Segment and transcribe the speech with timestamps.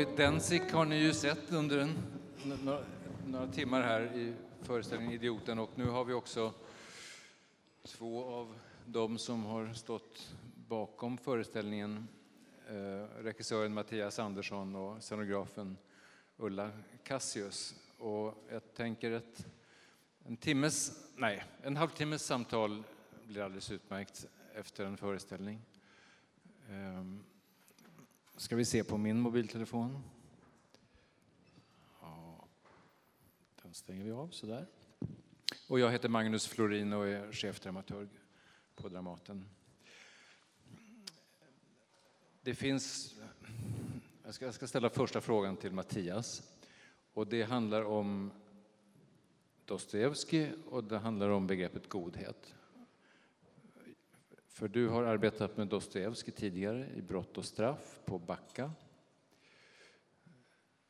[0.00, 1.98] David Densik har ni ju sett under en,
[2.64, 2.84] några,
[3.26, 6.52] några timmar här i föreställningen Idioten och nu har vi också
[7.84, 8.54] två av
[8.86, 10.34] dem som har stått
[10.68, 12.08] bakom föreställningen,
[12.68, 15.76] eh, regissören Mattias Andersson och scenografen
[16.36, 16.70] Ulla
[17.04, 17.74] Cassius.
[17.98, 19.46] Och jag tänker att
[20.24, 22.82] en timmes, nej, en halvtimmes samtal
[23.24, 25.60] blir alldeles utmärkt efter en föreställning.
[26.68, 27.04] Eh,
[28.40, 30.02] ska vi se på min mobiltelefon.
[32.00, 32.48] Ja,
[33.62, 34.66] den stänger vi av sådär.
[35.68, 38.08] Och jag heter Magnus Florin och är chefdramaturg
[38.74, 39.44] på Dramaten.
[42.42, 43.14] Det finns...
[44.24, 46.52] Jag ska, jag ska ställa första frågan till Mattias.
[47.12, 48.30] Och det handlar om
[49.64, 52.54] Dostojevskij och det handlar om begreppet godhet.
[54.60, 58.72] För du har arbetat med Dostojevskij tidigare i Brott och straff på Backa.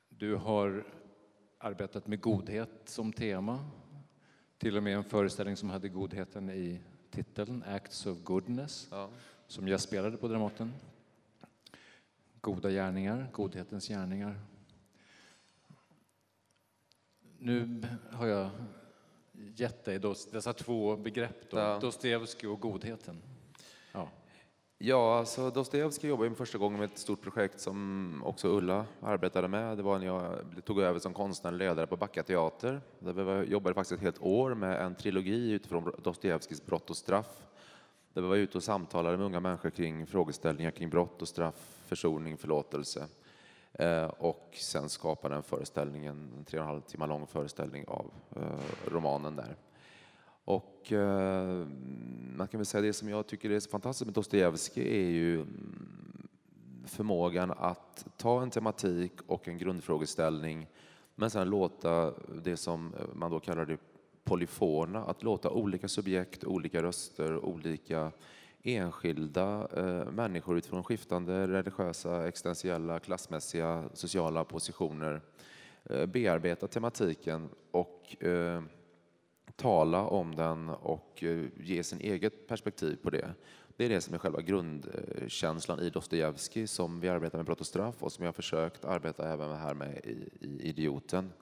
[0.08, 0.86] Du har
[1.58, 3.70] arbetat med godhet som tema.
[4.58, 9.10] Till och med en föreställning som hade godheten i titeln, Acts of Goodness, ja.
[9.46, 10.72] som jag spelade på Dramaten.
[12.40, 14.40] Goda gärningar, godhetens gärningar.
[17.38, 18.50] Nu har jag
[19.32, 19.98] gett dig
[20.32, 21.78] dessa två begrepp, då, ja.
[21.80, 23.22] Dostojevskij och godheten.
[24.82, 29.76] Ja, alltså Dostojevskij jobbade första gången med ett stort projekt som också Ulla arbetade med.
[29.76, 32.80] Det var när jag tog över som konstnärlig ledare på Backa teater.
[32.98, 37.42] Där vi jobbade faktiskt ett helt år med en trilogi utifrån Dostojevskijs Brott och straff.
[38.12, 41.82] Där vi var ute och samtalade med unga människor kring frågeställningar kring brott och straff,
[41.86, 43.06] försoning, förlåtelse.
[43.72, 48.10] Eh, och sen skapade en föreställning, en tre och en halv timme lång föreställning av
[48.36, 49.56] eh, romanen där.
[50.50, 51.66] Och eh,
[52.36, 55.34] man kan väl säga det som jag tycker är så fantastiskt med Dostojevskij är ju
[55.34, 56.28] mm,
[56.86, 60.66] förmågan att ta en tematik och en grundfrågeställning
[61.14, 63.78] men sen låta det som eh, man då kallar det
[64.24, 68.12] polyfona, att låta olika subjekt, olika röster, olika
[68.62, 75.20] enskilda eh, människor utifrån skiftande religiösa, existentiella, klassmässiga, sociala positioner
[75.84, 78.62] eh, bearbeta tematiken och eh,
[79.60, 83.34] tala om den och eh, ge sin eget perspektiv på det.
[83.76, 87.66] Det är det som är själva grundkänslan i Dostojevskij som vi arbetar med Brott och
[87.66, 91.32] straff och som jag har försökt arbeta även här med i, Idioten.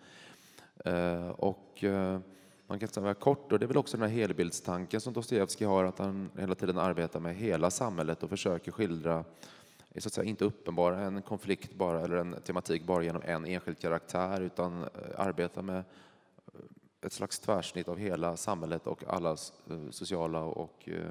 [0.85, 2.21] Eh, och eh,
[2.67, 5.85] man kan säga kort, och det är väl också den här helbildstanken som Dostojevskij har,
[5.85, 9.25] att han hela tiden arbetar med hela samhället och försöker skildra
[9.99, 13.79] så att säga, inte uppenbara en konflikt bara, eller en tematik bara genom en enskild
[13.79, 14.85] karaktär, utan
[15.17, 15.85] arbetar med
[17.03, 21.11] ett slags tvärsnitt av hela samhället och alla eh, sociala och eh,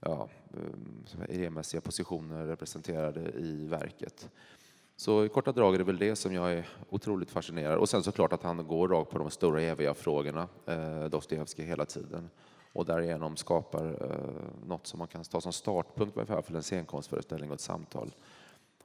[0.00, 4.30] ja, eh, idémässiga positioner representerade i verket.
[4.96, 8.02] Så i korta drag är det väl det som jag är otroligt fascinerad Och sen
[8.02, 12.30] såklart att han går rakt på de stora eviga frågorna, eh, Dostojevskij, hela tiden.
[12.72, 17.54] Och därigenom skapar eh, något som man kan ta som startpunkt för en scenkonstföreställning och
[17.54, 18.14] ett samtal.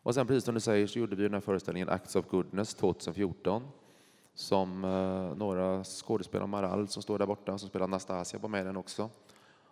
[0.03, 2.75] Och sen precis som du säger så gjorde vi den här föreställningen Acts of Goodness
[2.75, 3.63] 2014
[4.39, 8.77] som eh, några skådespelare, Maral som står där borta, som spelar Anastasia, var med den
[8.77, 9.09] också.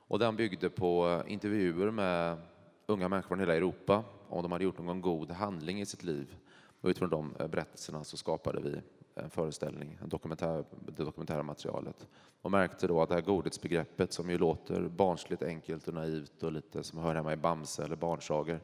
[0.07, 2.37] Och den byggde på eh, intervjuer med
[2.85, 6.35] unga människor från hela Europa om de hade gjort någon god handling i sitt liv.
[6.81, 8.81] Och utifrån de eh, berättelserna så skapade vi
[9.15, 12.07] en föreställning, en dokumentär, det dokumentära materialet.
[12.41, 16.51] Och märkte då att det här godhetsbegreppet som ju låter barnsligt enkelt och naivt och
[16.51, 18.59] lite som hör hemma i Bamse eller barnsagor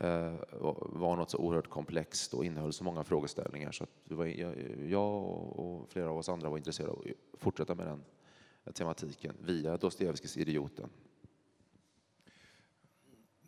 [0.00, 4.26] var något så oerhört komplext och innehöll så många frågeställningar så att var,
[4.86, 5.14] jag
[5.58, 8.02] och flera av oss andra var intresserade av att fortsätta med den
[8.72, 10.90] tematiken via Dostojevskijs Idioten.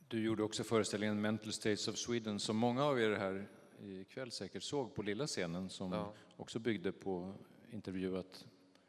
[0.08, 3.48] Du gjorde också föreställningen Mental States of Sweden som många av er här
[3.82, 6.12] ikväll säkert såg på lilla scenen som ja.
[6.36, 7.32] också byggde på
[7.72, 8.46] intervjuat,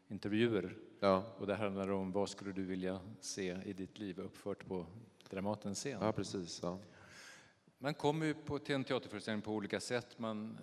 [0.07, 0.77] intervjuer.
[0.99, 1.23] Ja.
[1.37, 4.85] Och det handlar om vad skulle du vilja se i ditt liv uppfört på
[5.29, 5.97] Dramatens scen?
[6.01, 6.59] Ja, precis.
[6.63, 6.79] Ja.
[7.83, 10.19] Man kommer ju på, till en teaterföreställning på olika sätt.
[10.19, 10.57] Man,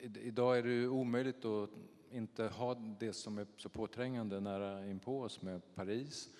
[0.00, 1.70] eh, idag är det omöjligt att
[2.10, 6.30] inte ha det som är så påträngande nära inpå oss med Paris,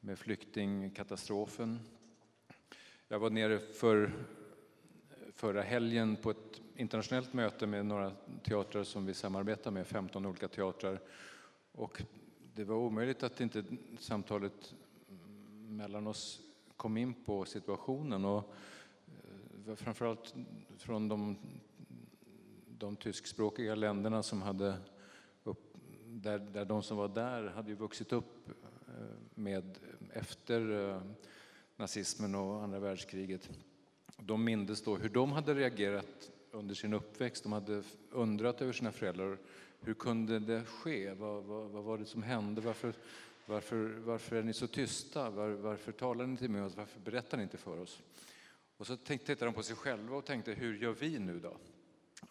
[0.00, 1.80] med flyktingkatastrofen.
[3.08, 4.12] Jag var nere för,
[5.32, 8.12] förra helgen på ett internationellt möte med några
[8.44, 11.00] teatrar som vi samarbetar med, 15 olika teatrar.
[11.72, 12.02] Och
[12.54, 13.64] det var omöjligt att inte
[13.98, 14.74] samtalet
[15.68, 16.40] mellan oss
[16.76, 18.24] kom in på situationen.
[18.24, 18.54] Och
[19.76, 20.34] framförallt
[20.78, 21.36] från de,
[22.78, 24.74] de tyskspråkiga länderna som hade
[25.44, 25.76] upp,
[26.06, 28.48] där, där de som var där hade ju vuxit upp
[28.88, 29.04] eh,
[29.34, 29.78] med
[30.12, 31.02] efter eh,
[31.76, 33.50] nazismen och andra världskriget.
[34.16, 37.42] De mindes då hur de hade reagerat under sin uppväxt.
[37.42, 39.38] De hade undrat över sina föräldrar.
[39.80, 41.12] Hur kunde det ske?
[41.12, 42.60] Vad, vad, vad var det som hände?
[42.60, 42.94] Varför,
[43.46, 45.30] varför, varför är ni så tysta?
[45.30, 46.76] Var, varför talar ni inte med oss?
[46.76, 48.02] Varför berättar ni inte för oss?
[48.82, 51.56] Och så tittade de på sig själva och tänkte, hur gör vi nu då?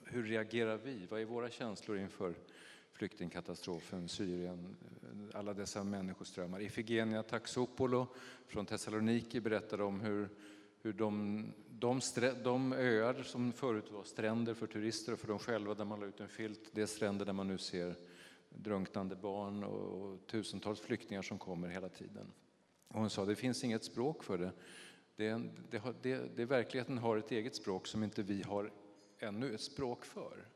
[0.04, 1.08] Hur reagerar vi?
[1.10, 2.34] Vad är våra känslor inför
[2.94, 4.76] flyktingkatastrofen, Syrien,
[5.34, 6.62] alla dessa människoströmmar?
[6.62, 8.08] Ifigenia Taxopolo
[8.48, 10.30] från Thessaloniki berättade om hur,
[10.82, 12.02] hur de, de,
[12.44, 16.06] de öar som förut var stränder för turister och för dem själva där man la
[16.06, 17.96] ut en filt, det är stränder där man nu ser
[18.50, 22.32] drunknande barn och tusentals flyktingar som kommer hela tiden.
[22.88, 24.52] Och hon sa, det finns inget språk för det.
[25.22, 28.72] Det, det, det, det, verkligheten har ett eget språk som inte vi har
[29.20, 30.48] ännu ett språk för.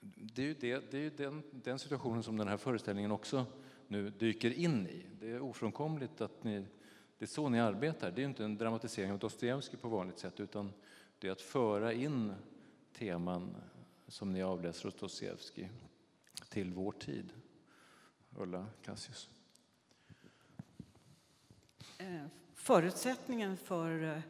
[0.00, 3.46] Det är ju, det, det är den, den, situationen som den här föreställningen också
[3.88, 5.06] nu dyker in i.
[5.20, 6.64] Det är ofrånkomligt att ni,
[7.18, 8.10] det är så ni arbetar.
[8.10, 10.72] Det är inte en dramatisering av Dostojevskij på vanligt sätt utan
[11.18, 12.34] det är att föra in
[12.92, 13.56] teman
[14.08, 15.70] som ni avläser hos Dostojevskij
[16.48, 17.32] till vår tid.
[18.36, 19.30] Ulla Cassius.
[21.98, 22.26] Äh
[22.68, 24.20] förutsättningen för eh,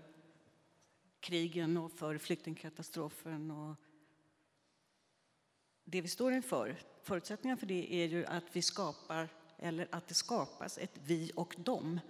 [1.20, 3.76] krigen och för flyktingkatastrofen och
[5.84, 10.14] det vi står inför, förutsättningen för det är ju att vi skapar, eller att det
[10.14, 12.00] skapas ett vi och dem.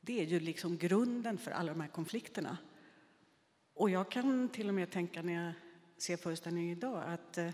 [0.00, 2.58] Det är ju liksom grunden för alla de här konflikterna.
[3.74, 5.52] Och jag kan till och med tänka när jag
[5.96, 7.50] ser föreställningen idag att eh,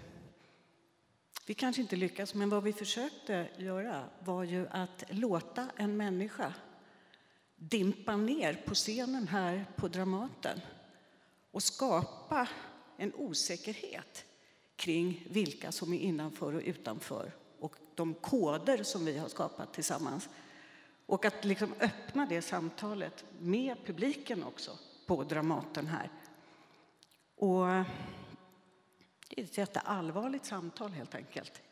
[1.46, 6.54] vi kanske inte lyckas, men vad vi försökte göra var ju att låta en människa
[7.70, 10.60] dimpa ner på scenen här på Dramaten
[11.50, 12.48] och skapa
[12.96, 14.24] en osäkerhet
[14.76, 20.28] kring vilka som är innanför och utanför och de koder som vi har skapat tillsammans.
[21.06, 26.10] Och att liksom öppna det samtalet med publiken också på Dramaten här.
[27.36, 27.66] Och
[29.28, 31.62] det är ett jätteallvarligt samtal helt enkelt.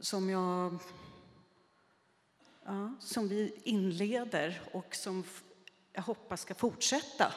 [0.00, 0.78] Som jag
[2.64, 5.24] ja, som vi inleder och som
[5.92, 7.32] jag hoppas ska fortsätta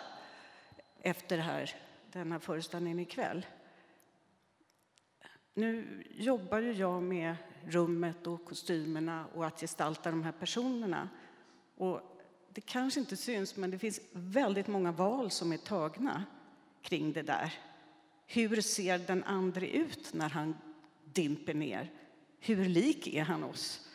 [1.02, 1.76] efter det här,
[2.12, 3.46] denna föreställning ikväll.
[5.54, 7.36] Nu jobbar ju jag med
[7.66, 11.10] rummet och kostymerna och att gestalta de här personerna.
[11.78, 12.02] Och
[12.50, 16.26] det kanske inte syns, men det finns väldigt många val som är tagna
[16.82, 17.54] kring det där.
[18.26, 20.58] Hur ser den andre ut när han
[21.04, 21.92] dimper ner?
[22.40, 23.90] Hur lik är han oss?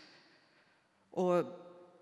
[1.18, 1.44] Och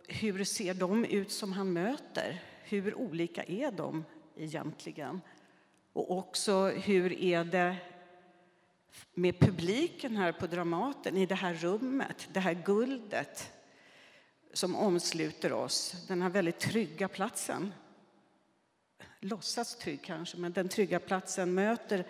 [0.09, 2.43] hur ser de ut som han möter?
[2.63, 4.05] Hur olika är de
[4.37, 5.21] egentligen?
[5.93, 7.77] Och också hur är det
[9.15, 13.53] med publiken här på Dramaten, i det här rummet, det här guldet
[14.53, 17.73] som omsluter oss, den här väldigt trygga platsen.
[19.21, 22.07] Låtsas trygg kanske, men den trygga platsen möter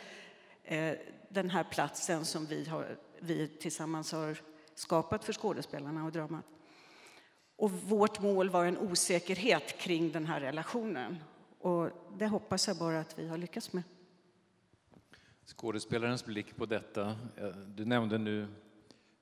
[0.64, 0.94] eh,
[1.28, 4.38] den här platsen som vi, har, vi tillsammans har
[4.74, 6.44] skapat för skådespelarna och dramat.
[7.56, 11.16] Och vårt mål var en osäkerhet kring den här relationen.
[11.58, 13.82] Och det hoppas jag bara att vi har lyckats med.
[15.44, 17.16] Skådespelarens blick på detta.
[17.36, 18.46] Eh, du nämnde nu,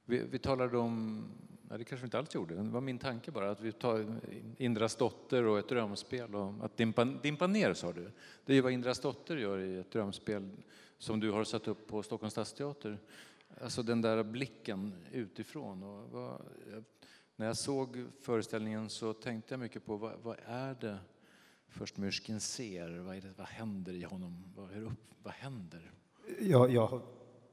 [0.05, 1.25] vi, vi talade om,
[1.69, 4.21] nej det kanske vi inte alls gjorde, det var min tanke bara, att vi tar
[4.59, 8.11] Indras dotter och ett drömspel och att dimpa, dimpa ner sa du.
[8.45, 10.51] Det är vad Indras dotter gör i ett drömspel
[10.99, 12.99] som du har satt upp på Stockholms stadsteater.
[13.63, 15.83] Alltså den där blicken utifrån.
[15.83, 16.43] Och vad,
[17.37, 20.99] när jag såg föreställningen så tänkte jag mycket på vad, vad är det
[21.69, 22.99] först Myrskin ser?
[22.99, 24.53] Vad, är det, vad händer i honom?
[24.57, 25.93] Vad, hur upp, vad händer?
[26.41, 27.03] Jag, jag har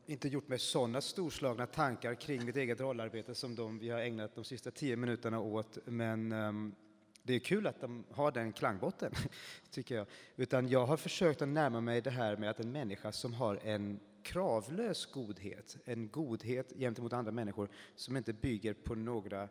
[0.05, 4.35] inte gjort mig sådana storslagna tankar kring mitt eget rollarbete som de vi har ägnat
[4.35, 5.77] de sista tio minuterna åt.
[5.85, 6.75] Men um,
[7.23, 9.11] det är kul att de har den klangbotten,
[9.71, 10.07] tycker jag.
[10.35, 13.59] Utan jag har försökt att närma mig det här med att en människa som har
[13.63, 19.49] en kravlös godhet, en godhet gentemot andra människor som inte bygger på några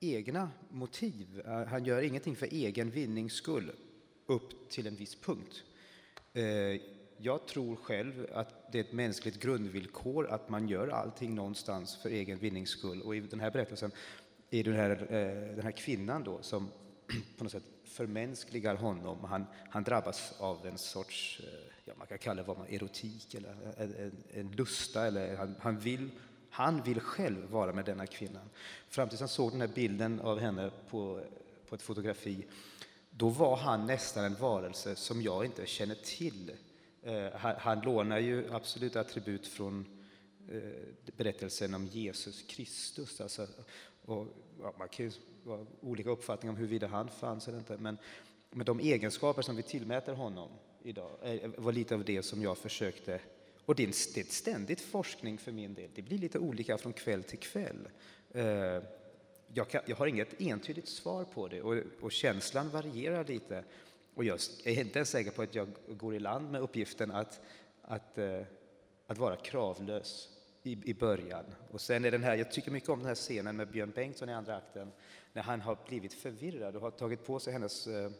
[0.00, 1.42] egna motiv.
[1.46, 3.72] Eh, han gör ingenting för egen vinnings skull
[4.26, 5.64] upp till en viss punkt.
[6.32, 6.80] Eh,
[7.18, 12.10] jag tror själv att det är ett mänskligt grundvillkor att man gör allting någonstans för
[12.10, 13.02] egen vinnings skull.
[13.02, 13.90] Och i den här berättelsen
[14.50, 16.68] är det den här, eh, den här kvinnan då som
[17.38, 19.24] på något sätt förmänskligar honom.
[19.24, 21.42] Han, han drabbas av en sorts,
[21.84, 25.06] ja, man kan kalla det vad man, erotik eller en, en, en lusta.
[25.06, 26.10] Eller han, han vill
[26.50, 28.50] han vill själv vara med denna kvinnan.
[28.88, 31.20] Fram tills han såg den här bilden av henne på,
[31.68, 32.46] på ett fotografi,
[33.10, 36.52] då var han nästan en varelse som jag inte känner till.
[37.02, 39.86] Eh, han, han lånar ju absolut attribut från
[40.48, 40.60] eh,
[41.16, 43.20] berättelsen om Jesus Kristus.
[43.20, 43.46] Alltså,
[44.04, 44.26] och,
[44.60, 45.12] ja, man kan ju
[45.44, 47.98] ha olika uppfattningar om huruvida han fanns eller inte, men,
[48.50, 50.50] men de egenskaper som vi tillmäter honom
[50.82, 51.10] idag.
[51.22, 53.20] Eh, var lite av det som jag försökte
[53.66, 55.90] och det är, en, det är ett ständigt forskning för min del.
[55.94, 57.88] Det blir lite olika från kväll till kväll.
[58.30, 58.82] Eh,
[59.54, 63.64] jag, kan, jag har inget entydigt svar på det och, och, känslan varierar lite.
[64.14, 67.40] Och jag är inte ens säker på att jag går i land med uppgiften att,
[67.82, 68.40] att, eh,
[69.06, 70.28] att vara kravlös
[70.62, 71.44] i, i början.
[71.70, 74.28] Och sen är den här, jag tycker mycket om den här scenen med Björn Bengtsson
[74.28, 74.92] i andra akten
[75.32, 78.10] när han har blivit förvirrad och har tagit på sig hennes eh,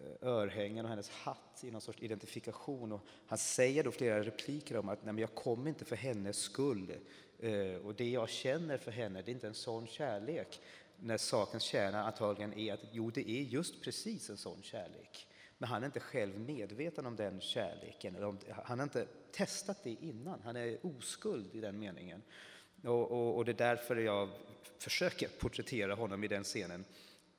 [0.00, 2.92] Eh, örhängen och hennes hatt i någon sorts identifikation.
[2.92, 6.38] Och han säger då flera repliker om att Nej, men jag kom inte för hennes
[6.38, 6.94] skull.
[7.38, 10.60] Eh, och det jag känner för henne, det är inte en sån kärlek.
[10.96, 15.26] När sakens kärna antagligen är att jo, det är just precis en sån kärlek.
[15.58, 18.38] Men han är inte själv medveten om den kärleken.
[18.64, 20.40] Han har inte testat det innan.
[20.44, 22.22] Han är oskuld i den meningen.
[22.84, 24.28] Och, och, och, det är därför jag
[24.78, 26.84] försöker porträttera honom i den scenen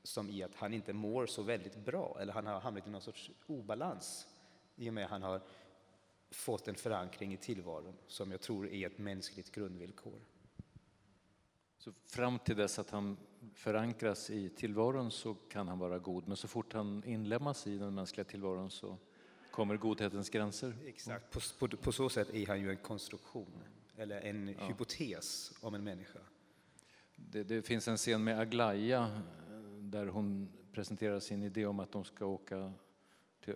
[0.03, 3.01] som i att han inte mår så väldigt bra, eller han har hamnat i någon
[3.01, 4.27] sorts obalans
[4.75, 5.41] i och med att han har
[6.31, 10.19] fått en förankring i tillvaron som jag tror är ett mänskligt grundvillkor.
[11.77, 13.17] Så fram till dess att han
[13.53, 17.95] förankras i tillvaron så kan han vara god, men så fort han inlemmas i den
[17.95, 18.97] mänskliga tillvaron så
[19.51, 20.77] kommer godhetens gränser?
[20.85, 23.63] Exakt, på, på, på så sätt är han ju en konstruktion,
[23.97, 24.67] eller en ja.
[24.67, 26.19] hypotes om en människa.
[27.15, 29.21] Det, det, finns en scen med Aglaya
[29.91, 32.73] där hon presenterar sin idé om att de ska åka
[33.43, 33.55] till,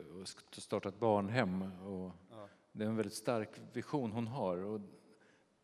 [0.52, 1.62] starta ett barnhem.
[1.62, 2.50] Och ja.
[2.72, 4.82] Det är en väldigt stark vision hon har och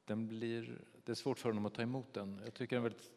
[0.05, 2.41] den blir, det är svårt för honom att ta emot den.
[2.43, 3.11] Jag tycker den väldigt...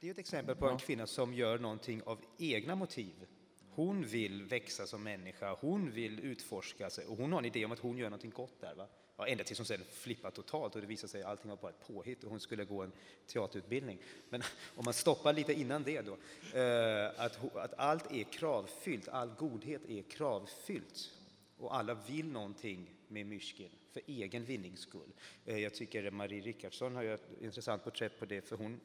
[0.00, 3.26] Det är ett exempel på en kvinna som gör någonting av egna motiv.
[3.74, 7.72] Hon vill växa som människa, hon vill utforska sig och hon har en idé om
[7.72, 8.74] att hon gör någonting gott där.
[8.74, 8.86] Va?
[9.16, 11.70] Ja, ända tills hon sen flippar totalt och det visar sig att allting var bara
[11.70, 12.92] ett påhitt och hon skulle gå en
[13.26, 13.98] teaterutbildning.
[14.28, 14.42] Men
[14.76, 16.12] om man stoppar lite innan det då,
[16.58, 21.10] eh, att, att allt är kravfyllt, all godhet är kravfyllt
[21.58, 25.12] och alla vill någonting med Myrskin för egen vinnings skull.
[25.44, 28.80] Eh, jag tycker Marie Rickardsson har ett intressant porträtt på det för hon,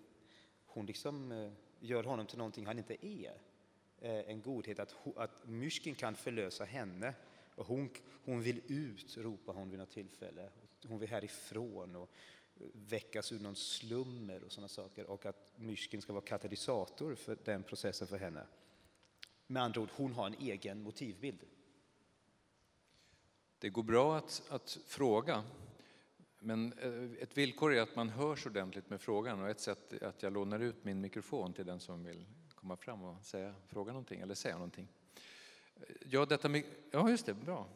[0.65, 3.48] hon liksom eh, gör honom till någonting han inte är.
[4.01, 7.13] Eh, en godhet att, att Myrskin kan förlösa henne
[7.55, 7.89] och hon,
[8.25, 10.49] hon vill ut, ropar hon vid något tillfälle.
[10.87, 12.09] Hon vill härifrån och
[12.73, 15.05] väckas ur någon slummer och sådana saker.
[15.05, 18.45] Och att myrsken ska vara katalysator för den processen för henne.
[19.47, 21.39] Med andra ord, hon har en egen motivbild.
[23.59, 25.43] Det går bra att, att fråga,
[26.39, 30.03] men eh, ett villkor är att man hörs ordentligt med frågan och ett sätt är
[30.03, 32.25] att jag lånar ut min mikrofon till den som vill
[32.59, 34.87] komma fram och säga, fråga någonting eller säga någonting.
[36.05, 37.67] Ja, detta med, ja, just det, bra.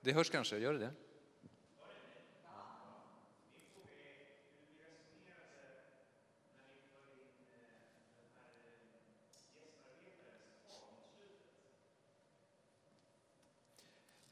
[0.00, 0.92] Det hörs kanske, gör det det?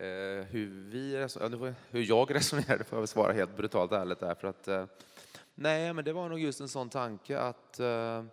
[0.00, 4.34] Eh, hur, vi, hur jag resonerade får jag väl svara helt brutalt ärligt där.
[4.34, 4.86] För att, eh,
[5.54, 8.24] nej, men det var nog just en sån tanke att eh,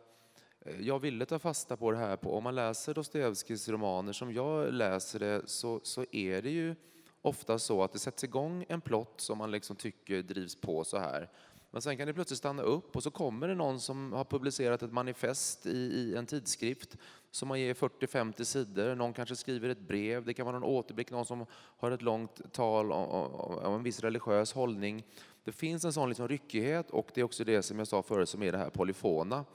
[0.66, 4.34] Eh, jag ville ta fasta på det här på, om man läser Dostojevskijs romaner som
[4.34, 6.76] jag läser det så, så är det ju
[7.22, 10.98] ofta så att det sätts igång en plott som man liksom tycker drivs på så
[10.98, 11.30] här.
[11.72, 14.84] Men sen kan det plötsligt stanna upp och så kommer det någon som har publicerat
[14.84, 16.98] ett manifest i, i en tidskrift
[17.32, 18.96] som man ger 40-50 sidor.
[18.96, 22.54] Någon kanske skriver ett brev, det kan vara någon återblick, någon som har ett långt
[22.54, 25.04] tal om, om, om en viss religiös hållning.
[25.44, 28.30] Det finns en sån liksom ryckighet och det är också det som jag sa förut
[28.30, 29.46] som är det här polyfona.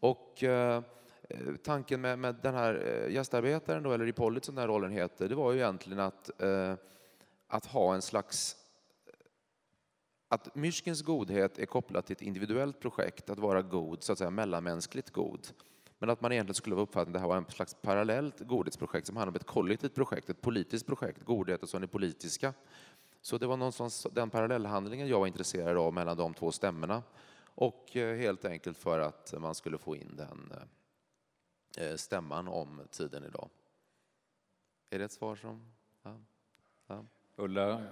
[0.00, 0.82] Och eh,
[1.28, 4.92] eh, tanken med, med, den här eh, gästarbetaren, då, eller Ripollit som den här rollen
[4.92, 6.74] heter, det var ju egentligen att, eh,
[7.46, 8.56] att ha en slags
[10.32, 14.30] att Myskins godhet är kopplad till ett individuellt projekt, att vara god, så att säga
[14.30, 15.48] mellanmänskligt god.
[15.98, 19.06] Men att man egentligen skulle vara uppfattningen att det här var en slags parallellt godhetsprojekt
[19.06, 22.54] som handlar om ett kollektivt projekt, ett politiskt projekt, godhet och så är politiska.
[23.22, 27.02] Så det var någonstans den parallellhandlingen jag var intresserad av mellan de två stämmorna.
[27.60, 30.52] Och eh, helt enkelt för att man skulle få in den
[31.76, 33.48] eh, eh, stämman om tiden idag.
[34.90, 35.72] Är det ett svar som...
[36.02, 36.16] Ja.
[36.86, 37.04] Ja.
[37.36, 37.86] Ulla,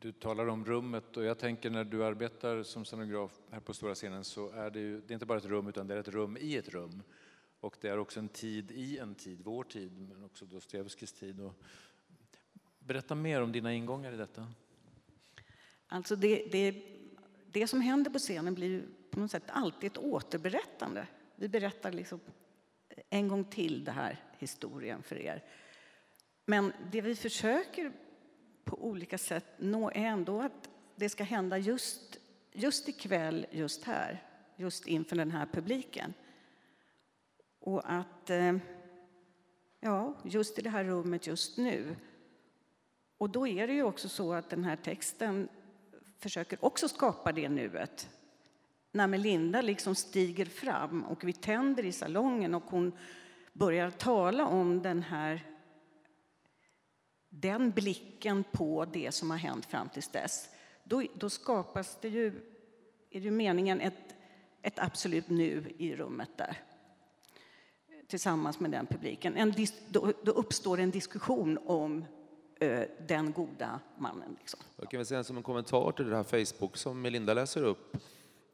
[0.00, 3.94] du talar om rummet och jag tänker när du arbetar som scenograf här på stora
[3.94, 6.08] scenen så är det ju det är inte bara ett rum utan det är ett
[6.08, 7.02] rum i ett rum.
[7.60, 11.40] Och det är också en tid i en tid, vår tid men också Dostojevskijs tid.
[11.40, 11.54] Och
[12.78, 14.52] berätta mer om dina ingångar i detta.
[15.86, 16.97] Alltså det, det
[17.52, 21.06] det som händer på scenen blir på något sätt alltid ett återberättande.
[21.36, 22.20] Vi berättar liksom
[23.10, 25.44] en gång till den här historien för er.
[26.44, 27.92] Men det vi försöker
[28.64, 32.18] på olika sätt nå är ändå att det ska hända just,
[32.52, 34.22] just ikväll, just här,
[34.56, 36.14] just inför den här publiken.
[37.60, 38.56] Och att, eh,
[39.80, 41.96] Ja, just i det här rummet just nu.
[43.18, 45.48] Och då är det ju också så att den här texten
[46.18, 48.08] försöker också skapa det nuet.
[48.92, 52.92] När Melinda liksom stiger fram och vi tänder i salongen och hon
[53.52, 55.46] börjar tala om den här
[57.28, 60.48] den blicken på det som har hänt fram till dess,
[60.84, 62.32] då, då skapas det ju,
[63.10, 64.14] är det meningen, ett,
[64.62, 66.62] ett absolut nu i rummet där
[68.08, 69.36] tillsammans med den publiken.
[69.36, 69.54] En,
[69.88, 72.04] då, då uppstår en diskussion om
[72.60, 74.36] Eh, den goda mannen.
[74.40, 74.60] Liksom.
[74.76, 77.96] Jag kan väl säga som en kommentar till det här Facebook som Melinda läser upp.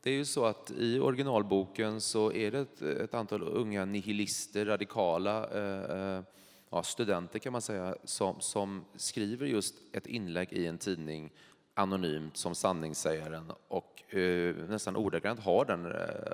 [0.02, 4.66] Det är ju så att i originalboken så är det ett, ett antal unga nihilister,
[4.66, 6.23] radikala eh, eh
[6.70, 11.32] ja, studenter kan man säga, som, som skriver just ett inlägg i en tidning
[11.75, 15.93] anonymt som sanningssägaren och eh, nästan ordagrant har den eh,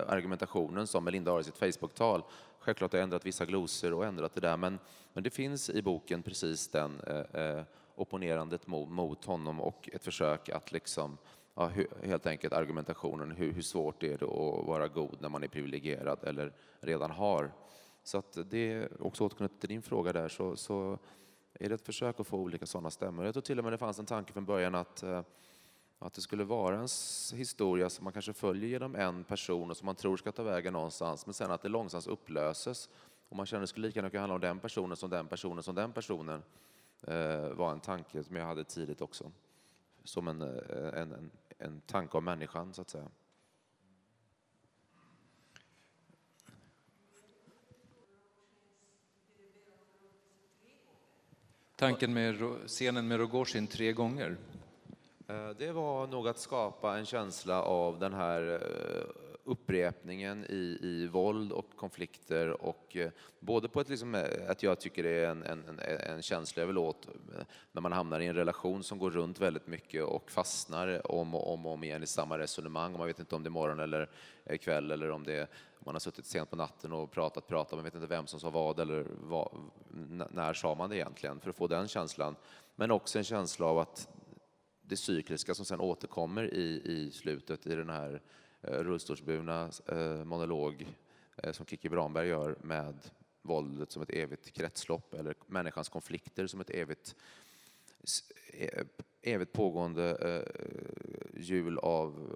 [0.08, 2.22] argumentationen som Melinda har i sitt Facebook-tal.
[2.58, 4.78] Självklart har jag ändrat vissa glosor och ändrat det där, men,
[5.12, 7.62] men det finns i boken precis den eh, eh
[7.94, 11.18] opponerandet mot, mot honom och ett försök att liksom
[11.54, 11.70] ja,
[12.02, 16.24] helt enkelt argumentationen, hur, hur svårt är det att vara god när man är privilegierad
[16.24, 17.52] eller redan har.
[18.02, 20.98] Så att det är också återknutet till din fråga där, så, så
[21.60, 23.24] är det ett försök att få olika sådana stämmor.
[23.24, 25.22] Jag tror till och med det fanns en tanke från början att, eh,
[25.98, 26.88] att det skulle vara en
[27.34, 30.72] historia som man kanske följer genom en person och som man tror ska ta vägen
[30.72, 32.88] någonstans, men sen att det långsamt upplöses.
[33.28, 35.26] Och man känner att det skulle lika gärna kunna handla om den personen som den
[35.26, 36.42] personen som den personen
[37.02, 39.30] eh, var en tanke som jag hade tidigt också.
[40.04, 43.08] Som en, eh, en, en, en tanke om människan, så att säga.
[51.80, 54.36] Tanken med scenen med Rogozin tre gånger?
[55.28, 61.06] Eh, det var nog att skapa en känsla av den här eh, upprepningen i, i
[61.06, 65.30] våld och konflikter och eh, både på ett liksom, eh, att jag tycker det är
[65.30, 68.98] en, en, en känsla jag vill åt eh, när man hamnar i en relation som
[68.98, 72.92] går runt väldigt mycket och fastnar om och om, och om igen i samma resonemang.
[72.92, 74.10] Man vet inte om det är morgon eller
[74.44, 75.48] eh, kväll eller om det är
[75.84, 78.50] man har suttit sent på natten och pratat, pratat, man vet inte vem som sa
[78.50, 79.48] vad eller vad,
[80.30, 82.36] när sa man det egentligen, för att få den känslan.
[82.76, 84.08] Men också en känsla av att
[84.82, 88.22] det cykliska som sen återkommer i, i slutet i den här
[88.62, 90.86] Eh, rullstolsburna eh, monolog
[91.36, 93.10] eh, som Kikki Bramberg gör med
[93.42, 97.16] våldet som ett evigt kretslopp eller människans konflikter som ett evigt,
[98.52, 98.84] e,
[99.22, 100.44] evigt pågående
[101.34, 102.30] hjul av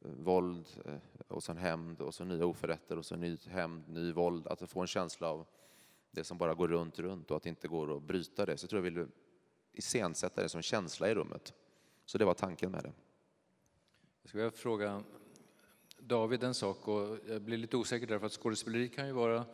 [0.00, 0.66] våld,
[1.28, 4.46] och sen hämnd och så nya oförrätter och så ny hämnd, ny våld.
[4.46, 5.46] Att få en känsla av
[6.10, 8.56] det som bara går runt, runt och att det inte går att bryta det.
[8.56, 9.06] Så jag tror jag vill
[9.72, 11.54] iscensätta det som känsla i rummet.
[12.04, 12.92] Så det var tanken med det.
[14.22, 15.02] Jag skulle vilja fråga
[16.06, 19.44] David en sak och jag blir lite osäker därför att skådespeleri kan ju vara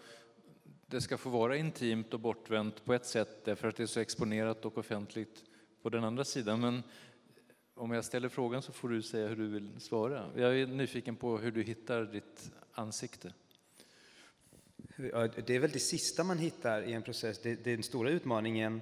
[0.87, 4.01] det ska få vara intimt och bortvänt på ett sätt därför att det är så
[4.01, 5.45] exponerat och offentligt
[5.83, 6.61] på den andra sidan.
[6.61, 6.83] Men
[7.75, 10.31] om jag ställer frågan så får du säga hur du vill svara.
[10.37, 13.33] Jag är nyfiken på hur du hittar ditt ansikte.
[14.97, 17.39] Ja, det är väl det sista man hittar i en process.
[17.43, 18.81] Det, den stora utmaningen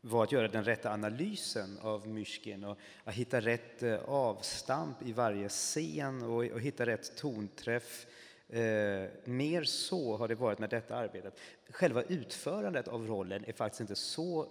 [0.00, 5.12] var att göra den rätta analysen av Myshkin och att hitta rätt eh, avstamp i
[5.12, 8.06] varje scen och, och hitta rätt tonträff.
[8.48, 11.40] Eh, mer så har det varit med detta arbetet.
[11.70, 14.42] Själva utförandet av rollen är faktiskt inte så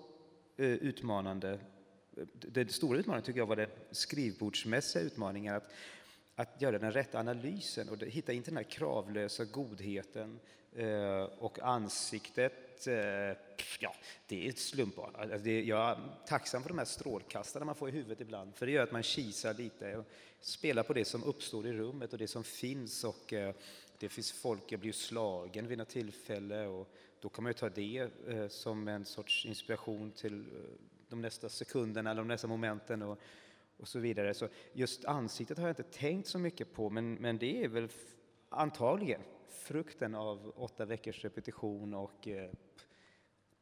[0.57, 1.59] eh, utmanande
[2.31, 5.55] den stora utmaningen tycker jag var den skrivbordsmässiga utmaningen.
[5.55, 5.71] Att,
[6.35, 10.39] att göra den rätta analysen och hitta inte den här kravlösa godheten
[10.75, 13.95] eh, och ansiktet ett, eh, ja,
[14.27, 15.15] det är ett slumpart.
[15.15, 18.71] Alltså jag är tacksam för de här strålkastarna man får i huvudet ibland, för det
[18.71, 20.05] gör att man kisar lite och
[20.39, 23.03] spelar på det som uppstår i rummet och det som finns.
[23.03, 23.55] Och, eh,
[23.99, 27.69] det finns folk, jag blir slagen vid något tillfälle och då kan man ju ta
[27.69, 30.45] det eh, som en sorts inspiration till
[31.09, 33.19] de nästa sekunderna eller de nästa momenten och,
[33.77, 34.33] och så vidare.
[34.33, 37.89] Så just ansiktet har jag inte tänkt så mycket på, men, men det är väl
[38.49, 39.21] antagligen
[39.57, 42.49] frukten av åtta veckors repetition och eh,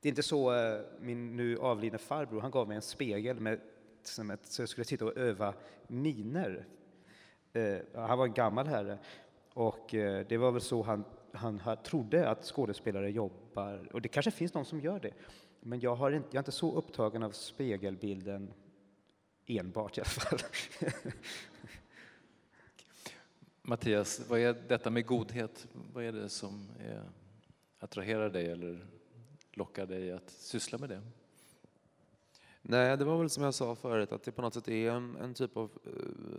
[0.05, 3.59] det är inte så, eh, min nu avlidne farbror, han gav mig en spegel med,
[4.03, 5.53] som ett, så jag skulle sitta och öva
[5.87, 6.67] miner.
[7.53, 8.97] Eh, han var en gammal herre
[9.53, 14.09] och eh, det var väl så han, han, han trodde att skådespelare jobbar, och det
[14.09, 15.13] kanske finns någon som gör det.
[15.59, 18.53] Men jag, har inte, jag är inte så upptagen av spegelbilden
[19.45, 20.39] enbart i alla fall.
[23.67, 25.67] Mattias, vad är detta med godhet?
[25.93, 27.01] Vad är det som är,
[27.79, 28.85] attraherar dig eller
[29.53, 31.01] lockar dig att syssla med det?
[32.61, 35.15] Nej, det var väl som jag sa förut, att det på något sätt är en,
[35.15, 35.91] en typ av eh,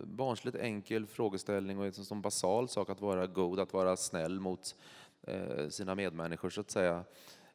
[0.03, 4.75] barnsligt enkel frågeställning och en sån basal sak att vara god, att vara snäll mot
[5.21, 7.03] eh, sina medmänniskor så att säga.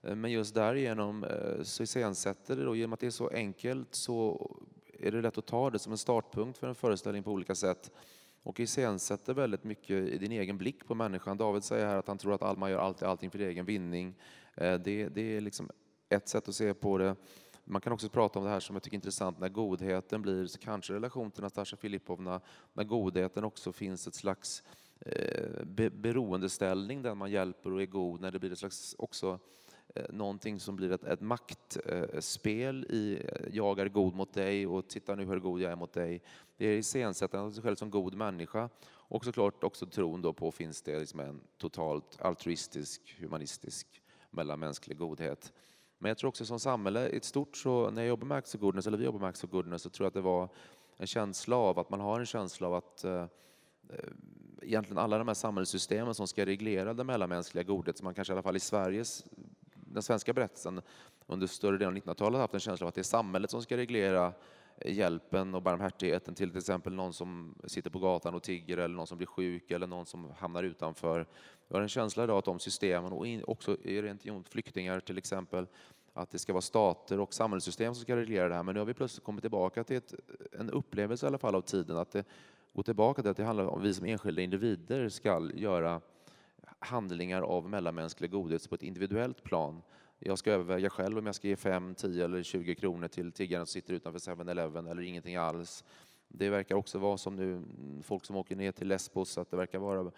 [0.03, 3.95] Eh, men just därigenom eh, så iscensätter det då, genom att det är så enkelt
[3.95, 4.51] så
[4.99, 7.91] är det lätt att ta det som en startpunkt för en föreställning på olika sätt
[8.43, 11.37] och iscensätter väldigt mycket i din egen blick på människan.
[11.37, 14.15] David säger här att han tror att man gör alltid allting för egen vinning.
[14.55, 15.71] Eh, det, det är liksom
[16.09, 17.17] ett sätt att se på det.
[17.65, 20.59] Man kan också prata om det här som jag tycker är intressant, när godheten blir,
[20.59, 22.41] kanske relation till Nastasja Filippovna,
[22.73, 24.63] när godheten också finns ett slags
[25.01, 29.72] eh, beroendeställning där man hjälper och är god, när det blir ett slags också Eh,
[29.95, 34.89] Eh, någonting som blir ett, ett maktspel i eh, jag är god mot dig och
[34.89, 36.23] titta nu hur god jag är mot dig.
[36.57, 40.51] Det är iscensättande av sig själv som god människa och såklart också tron då på
[40.51, 45.53] finns det liksom en totalt altruistisk, humanistisk, mellanmänsklig godhet.
[45.99, 48.55] Men jag tror också som samhälle i ett stort så när jag jobbar med Acts
[48.55, 50.49] of Goodness, eller vi jobbar med Acts of Goodness, så tror jag att det var
[50.97, 53.29] en känsla av att man har en känsla av att eh, eh
[54.63, 58.35] egentligen alla de här samhällssystemen som ska reglera den mellanmänskliga godhet, som man kanske i
[58.35, 59.25] alla fall i Sveriges
[59.93, 60.83] den svenska berättelsen
[61.27, 63.77] under större delen av 1900-talet haft en känsla av att det är samhället som ska
[63.77, 64.33] reglera
[64.85, 69.07] hjälpen och barmhärtigheten till till exempel någon som sitter på gatan och tigger eller någon
[69.07, 71.27] som blir sjuk eller någon som hamnar utanför.
[71.69, 75.67] Jag har en känsla idag att de systemen och också rent flyktingar till exempel
[76.15, 78.63] att det ska vara stater och samhällssystem som ska reglera det här.
[78.63, 80.15] Men nu har vi plötsligt kommit tillbaka till ett,
[80.53, 82.25] en upplevelse i alla fall av tiden att det
[82.73, 86.01] går tillbaka till att det handlar om att vi som enskilda individer ska göra
[86.79, 89.83] handlingar av mellanmänsklig godhet på ett individuellt plan.
[90.19, 93.67] Jag ska överväga själv om jag ska ge 5, 10 eller 20 kronor till tiggaren
[93.67, 95.85] som sitter utanför 7-Eleven eller ingenting alls.
[96.29, 99.57] Det verkar också vara som nu mm, folk som åker ner till Lesbos, att det
[99.57, 100.13] verkar vara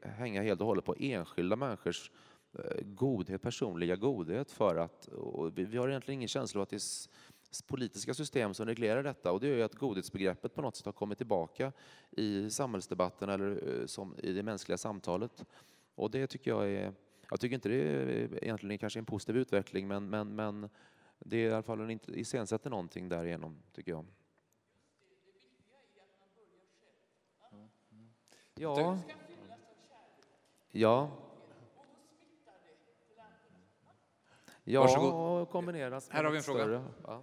[0.00, 2.10] hänga helt och hållet på enskilda människors
[2.58, 5.08] eh, godhet, personliga godhet för att,
[5.54, 7.08] vi har egentligen ingen känsla av att det är
[7.62, 10.92] politiska system som reglerar detta och det gör ju att godhetsbegreppet på något sätt har
[10.92, 11.72] kommit tillbaka
[12.10, 15.44] i samhällsdebatten eller eh, som i det mänskliga samtalet.
[15.94, 16.92] Och det tycker jag är,
[17.30, 20.68] jag tycker inte det är egentligen kanske en positiv utveckling men, men, men
[21.18, 24.04] det är i alla fall en iscensätter någonting därigenom tycker jag.
[28.54, 28.98] Ja.
[30.72, 31.10] Ja.
[34.64, 35.48] Ja, Varsågod.
[35.48, 36.08] kombineras.
[36.10, 36.84] Här har vi en fråga.
[37.06, 37.22] Ja.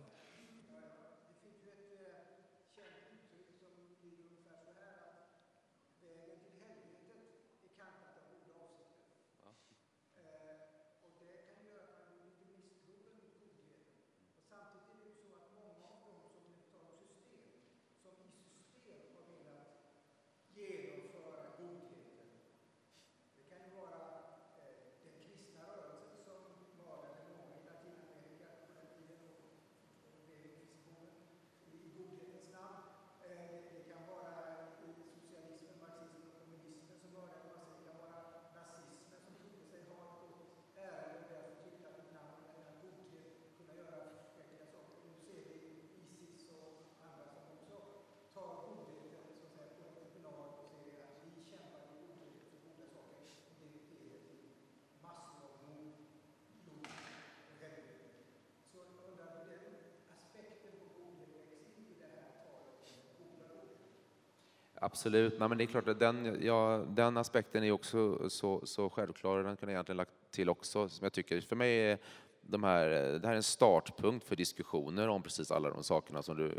[64.83, 68.89] Absolut, Nej, men det är klart att den, ja, den aspekten är också så, så
[68.89, 71.97] självklar, den kunde jag egentligen lagt till också, som jag tycker, för mig är
[72.41, 76.37] de här, det här är en startpunkt för diskussioner om precis alla de sakerna som
[76.37, 76.51] du,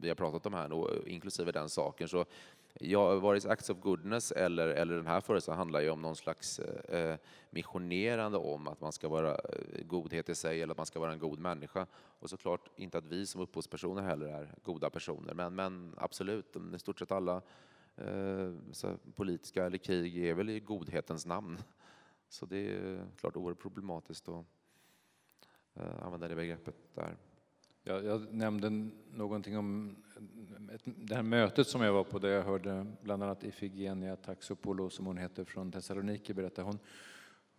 [0.00, 2.08] vi har pratat om här, och inklusive den saken.
[2.08, 2.24] Så
[2.80, 6.16] ja, vare sig Acts of Goodness eller, eller den här föreställningen handlar ju om någon
[6.16, 7.16] slags eh,
[7.50, 11.12] missionerande om att man ska vara eh, godhet i sig eller att man ska vara
[11.12, 11.86] en god människa.
[12.20, 16.78] Och såklart inte att vi som upphovspersoner heller är goda personer, men, men absolut, i
[16.78, 17.42] stort sett alla
[17.98, 21.58] eh, politiska eller krig är väl i godhetens namn.
[22.28, 24.44] Så det är klart oerhört problematiskt att
[25.74, 27.16] eh, använda det begreppet där.
[27.82, 29.96] Jag, jag nämnde någonting om
[30.74, 34.90] ett, det här mötet som jag var på där jag hörde bland annat Ifigenia Taxopoulou,
[34.90, 36.62] som hon heter, från Thessaloniki berätta.
[36.62, 36.78] Hon,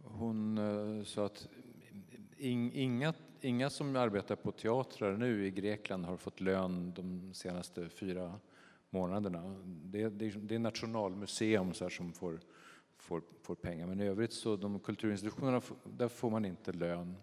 [0.04, 1.48] hon eh, sa att
[2.38, 7.90] in, inga, inga som arbetar på teatrar nu i Grekland har fått lön de senaste
[7.90, 8.40] fyra
[8.90, 9.56] månaderna.
[9.66, 12.40] Det, det, det är Nationalmuseum så som får,
[12.98, 17.16] får, får pengar, men i övrigt så de kulturinstitutionerna, där får man inte lön.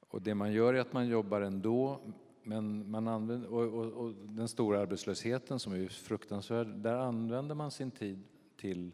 [0.00, 2.00] Och det man gör är att man jobbar ändå,
[2.42, 7.70] men man använder, och, och, och den stora arbetslösheten som är fruktansvärd, där använder man
[7.70, 8.22] sin tid
[8.56, 8.92] till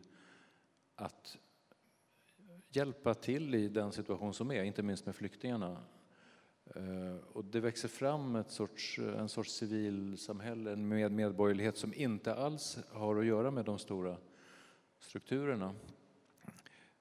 [0.94, 1.38] att
[2.68, 5.76] hjälpa till i den situation som är, inte minst med flyktingarna.
[6.74, 11.94] Eh, och det växer fram ett sorts, eh, en sorts civilsamhälle, en med medborgerlighet som
[11.94, 14.16] inte alls har att göra med de stora
[14.98, 15.74] strukturerna.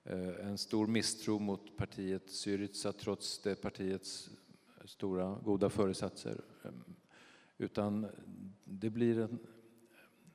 [0.04, 4.30] Eh, en stor misstro mot partiet Syriza trots det partiets
[4.86, 6.42] stora goda föresatser.
[7.58, 8.08] Utan
[8.64, 9.40] det blir, en,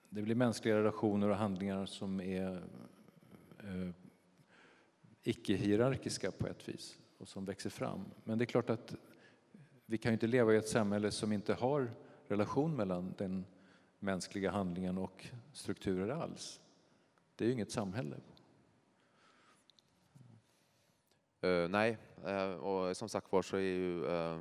[0.09, 2.63] det blir mänskliga relationer och handlingar som är
[5.23, 8.05] icke-hierarkiska på ett vis och som växer fram.
[8.25, 8.95] Men det är klart att
[9.91, 11.93] vi kan ju inte leva i ett samhälle som inte har
[12.29, 13.45] relation mellan den
[13.99, 16.61] mänskliga handlingen och strukturer alls.
[17.37, 18.17] Det är ju inget samhälle.
[21.45, 24.41] Uh, nej, uh, och som sagt var så är ju eh,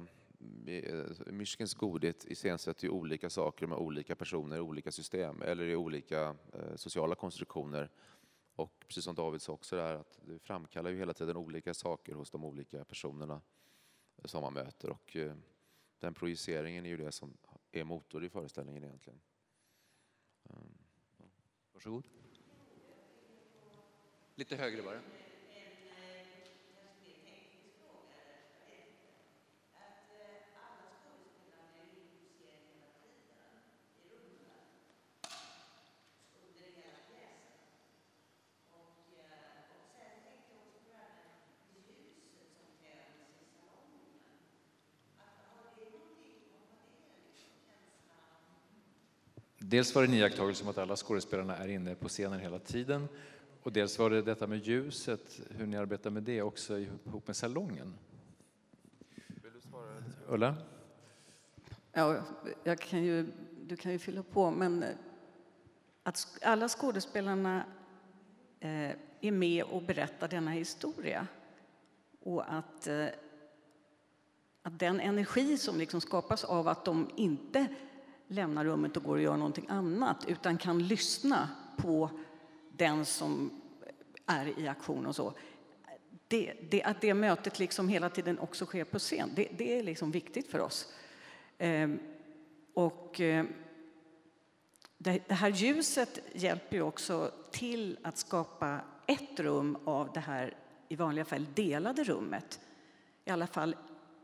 [0.68, 5.76] uh, Myskens godhet iscensätter ju olika saker med olika personer i olika system eller i
[5.76, 6.36] olika
[6.76, 7.90] sociala konstruktioner.
[8.56, 12.14] Och precis som David sa också där, att det framkallar ju hela tiden olika saker
[12.14, 13.42] hos de olika personerna
[14.26, 14.90] som man möter.
[14.90, 15.36] Och eh,
[16.00, 17.38] den projiceringen är ju det som
[17.72, 19.22] är motor i föreställningen egentligen.
[20.50, 20.78] Ehm,
[21.74, 22.04] varsågod.
[24.36, 25.02] Lite högre bara.
[49.70, 53.08] Dels var det en iakttagelse om att alla skådespelarna är inne på scenen hela tiden.
[53.64, 57.36] Och dels var det detta med ljuset, hur ni arbetar med det också ihop med
[57.36, 57.94] salongen.
[59.28, 60.04] Vill du svara?
[60.28, 60.56] Ulla?
[61.92, 62.22] Ja,
[62.64, 63.32] jag kan ju,
[63.68, 64.86] du kan ju fylla på, men
[66.04, 67.64] att alla skådespelarna
[68.60, 71.28] eh, är med och berättar denna historia
[72.20, 73.08] och att, eh,
[74.62, 77.68] att den energi som liksom skapas av att de inte
[78.30, 82.10] lämnar rummet och går och gör någonting annat utan kan lyssna på
[82.72, 83.62] den som
[84.26, 85.34] är i aktion och så.
[86.28, 89.84] Det, det, att det mötet liksom hela tiden också sker på scen, det, det är
[89.84, 90.94] liksom viktigt för oss.
[91.58, 92.00] Ehm,
[92.74, 93.46] och eh,
[94.98, 100.58] det, det, här ljuset hjälper ju också till att skapa ett rum av det här
[100.90, 102.60] i vanliga fall delade rummet.
[103.26, 103.76] I alla fall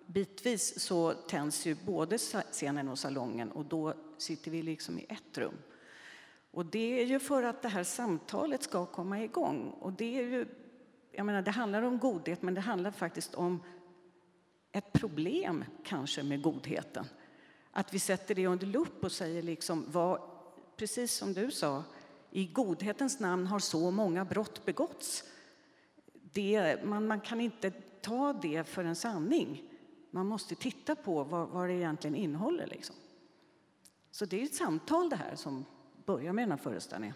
[0.05, 5.37] bitvis så tänds ju både scenen och salongen och då sitter vi liksom i ett
[5.37, 5.57] rum.
[6.51, 9.69] Och det är ju för att det här samtalet ska komma igång.
[9.79, 10.47] Och det är ju,
[11.11, 13.63] jag menar, det handlar om godhet, men det handlar faktiskt om
[14.71, 17.05] ett problem kanske med godheten.
[17.71, 20.21] Att vi sätter det under lupp och säger liksom vad,
[20.77, 21.83] precis som du sa,
[22.31, 25.23] i godhetens namn har så många brott begåtts.
[26.13, 29.69] Det, man, man kan inte ta det för en sanning.
[30.15, 32.67] Man måste titta på vad, vad det egentligen innehåller.
[32.67, 32.95] Liksom.
[34.12, 35.65] Så det är ett samtal det här som
[36.06, 37.15] börjar med den här föreställningen.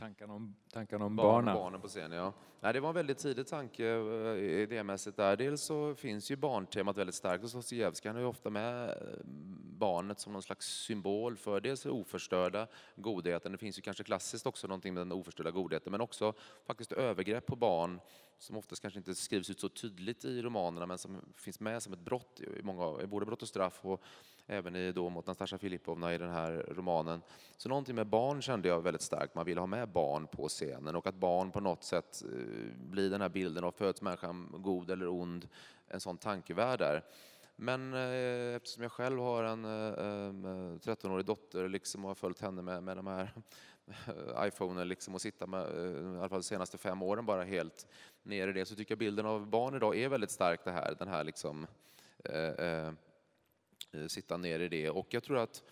[0.00, 1.54] Tankarna om, tankarna om Barn barnen.
[1.54, 2.32] barnen på scen, ja.
[2.60, 5.36] Nej, det var en väldigt tidig tanke eh, idémässigt där.
[5.36, 8.08] Dels så finns ju barntemat väldigt starkt hos Dostojevskij.
[8.08, 8.94] Han har ju ofta med eh,
[9.78, 13.52] barnet som någon slags symbol för dels det oförstörda, godheten.
[13.52, 16.34] Det finns ju kanske klassiskt också någonting med den oförstörda godheten, men också
[16.66, 18.00] faktiskt övergrepp på barn
[18.38, 21.92] som oftast kanske inte skrivs ut så tydligt i romanerna, men som finns med som
[21.92, 24.02] ett brott i många, både Brott och straff och
[24.46, 27.22] även i, då mot Nastasja Filippovna i den här romanen.
[27.56, 30.96] Så någonting med barn kände jag väldigt starkt, man ville ha med barn på scenen
[30.96, 34.90] och att barn på något sätt eh, blir den här bilden av föds människan god
[34.90, 35.48] eller ond,
[35.88, 37.04] en sån tankevärld där.
[37.56, 42.40] Men eh, eftersom jag själv har en eh, 13-årig eh, dotter liksom, och har följt
[42.40, 43.32] henne med, med de här
[44.46, 47.86] iPhonen liksom, och sitta med, eh, i alla fall de senaste fem åren bara helt
[48.22, 50.94] nere i det, så tycker jag bilden av barn idag är väldigt stark det här,
[50.98, 51.66] den här liksom
[52.24, 52.92] Eh, eh
[53.92, 54.90] Eh, sitta ner i det.
[54.90, 55.62] Och jag tror att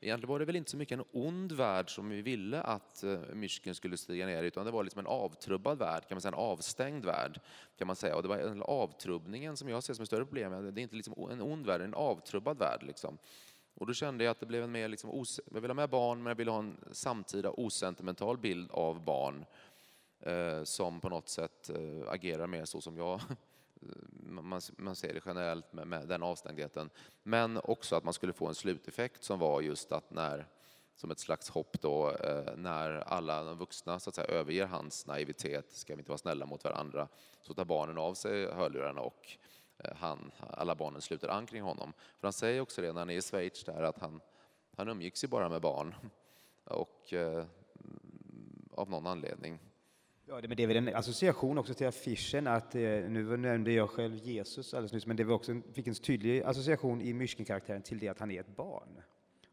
[0.00, 3.20] egentligen var det väl inte så mycket en ond värld som vi ville att eh,
[3.34, 6.32] Myrsken skulle stiga ner i, utan det var liksom en avtrubbad värld, kan man säga,
[6.32, 7.40] en avstängd värld.
[7.78, 8.16] kan man säga.
[8.16, 10.74] Och det var avtrubbningen som jag ser som ett större problem.
[10.74, 12.82] Det är inte liksom en ond värld, en avtrubbad värld.
[12.82, 13.18] Liksom.
[13.74, 16.22] Och då kände jag att det blev en mer, liksom, jag ville ha med barn,
[16.22, 19.44] men jag ville ha en samtida osentimental bild av barn
[20.20, 23.20] eh, som på något sätt eh, agerar mer så som jag
[24.30, 26.90] man, man ser det generellt med, med, den avstängdheten.
[27.22, 30.46] Men också att man skulle få en sluteffekt som var just att när,
[30.94, 35.06] som ett slags hopp då, eh, när alla de vuxna så att säga överger hans
[35.06, 37.08] naivitet, ska vi inte vara snälla mot varandra,
[37.40, 39.36] så tar barnen av sig hörlurarna och
[39.78, 41.92] eh, han, alla barnen sluter an kring honom.
[42.20, 44.20] För han säger också det när han är i Schweiz där att han,
[44.76, 45.94] han umgicks ju bara med barn
[46.64, 47.44] och eh,
[48.70, 49.58] av någon anledning.
[50.30, 53.90] Ja, men det är väl en association också till affischen att, eh, nu nämnde jag
[53.90, 57.98] själv Jesus alldeles nyss, men det var också, fick en tydlig association i Myrskin-karaktären till
[57.98, 59.02] det att han är ett barn.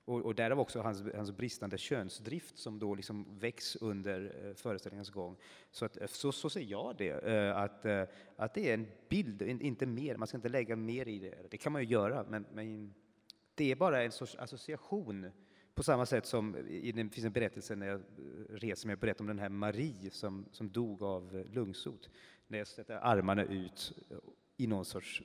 [0.06, 5.10] Och, och därav också hans, hans bristande könsdrift som då liksom väcks under eh, föreställningens
[5.10, 5.38] gång.
[5.72, 8.04] Så, att, eh, så, så ser jag det, eh, att, eh,
[8.36, 11.36] att det är en bild, inte mer, man ska inte lägga mer i det.
[11.52, 12.94] Det kan man ju göra, men, men
[13.56, 15.32] det är bara en sorts association
[15.76, 18.04] på samma sätt som i, det finns en berättelse när jag eh,
[18.50, 22.10] reser mig, jag berättar om den här Marie som, som dog av eh, lungsot.
[22.48, 24.18] När jag sätter armarna ut eh,
[24.58, 25.24] i någon sorts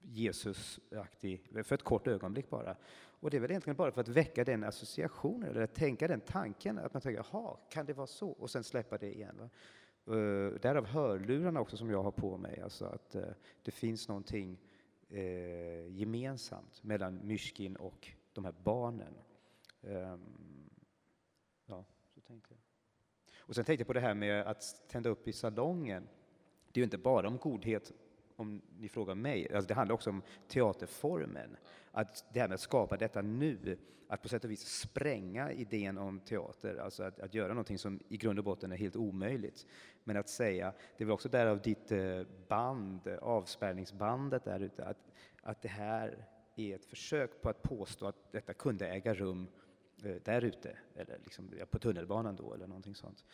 [0.00, 2.76] Jesusaktig, för ett kort ögonblick bara.
[3.20, 6.78] Och det är väl egentligen bara för att väcka den associationen, eller tänka den tanken,
[6.78, 8.28] att man tänker, jaha, kan det vara så?
[8.28, 9.36] Och sen släppa det igen.
[9.38, 9.48] Va?
[10.14, 13.22] Uh, därav hörlurarna också som jag har på mig, alltså att uh,
[13.62, 14.58] det finns någonting
[15.12, 19.14] uh, gemensamt mellan Myrskin och de här barnen.
[19.82, 20.70] Ehm,
[21.66, 22.60] ja, så tänkte jag.
[23.48, 26.08] Och sen tänkte jag på det här med att tända upp i salongen.
[26.72, 27.92] Det är ju inte bara om godhet,
[28.36, 29.54] om ni frågar mig.
[29.54, 31.56] Alltså det handlar också om teaterformen.
[31.92, 35.98] Att det här med att skapa detta nu, att på sätt och vis spränga idén
[35.98, 39.66] om teater, alltså att, att göra någonting som i grund och botten är helt omöjligt.
[40.04, 45.12] Men att säga, det var också därav ditt eh, band, avspärrningsbandet där ute, att,
[45.42, 49.48] att det här är ett försök på att påstå att detta kunde äga rum
[50.04, 53.24] Eh, där ute, eller liksom på tunnelbanan då eller någonting sånt.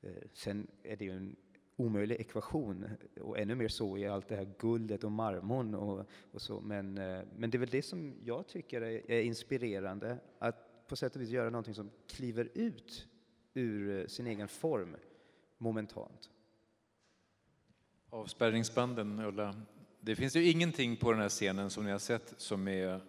[0.00, 1.36] Eh, sen är det ju en
[1.76, 2.88] omöjlig ekvation
[3.20, 6.60] och ännu mer så i allt det här guldet och marmorn och, och så.
[6.60, 10.96] Men, eh, men det är väl det som jag tycker är, är inspirerande, att på
[10.96, 13.08] sätt och vis göra någonting som kliver ut
[13.54, 14.96] ur eh, sin egen form
[15.58, 16.30] momentant.
[18.10, 19.62] Avspärrningsbanden, Ulla.
[20.00, 23.00] Det finns ju ingenting på den här scenen som ni har sett som är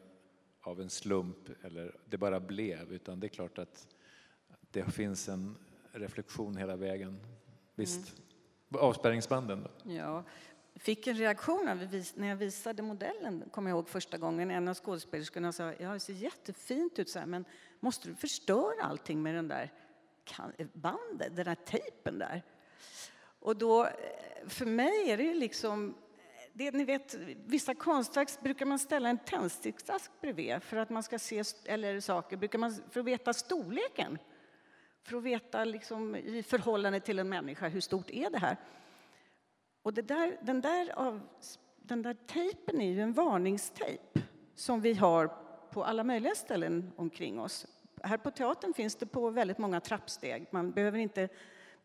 [0.64, 3.88] av en slump eller det bara blev, utan det är klart att
[4.72, 5.58] det finns en
[5.92, 7.20] reflektion hela vägen.
[7.76, 8.14] Visst?
[8.70, 8.84] Mm.
[8.84, 9.92] Avspärrningsbanden då?
[9.92, 10.24] Ja,
[10.76, 14.52] fick en reaktion när jag visade modellen, kommer jag ihåg första gången.
[14.52, 17.46] En av skådespelerskorna sa, ja det ser jättefint ut så här, men
[17.80, 19.72] måste du förstöra allting med den där
[20.74, 22.44] bandet, den där tejpen där?
[23.40, 23.92] Och då, eh,
[24.48, 25.96] för mig är det liksom
[26.54, 31.20] det, ni vet, vissa konstverk brukar man ställa en tändsticksask bredvid för att man ska
[31.20, 34.18] se, eller saker, brukar man, för att veta storleken.
[35.04, 38.58] För att veta liksom, i förhållande till en människa, hur stort är det här?
[39.82, 41.22] Och det där, den, där av,
[41.78, 44.22] den där tejpen är ju en varningstejp
[44.56, 45.28] som vi har
[45.72, 47.66] på alla möjliga ställen omkring oss.
[48.04, 50.48] Här på teatern finns det på väldigt många trappsteg.
[50.52, 51.30] Man behöver inte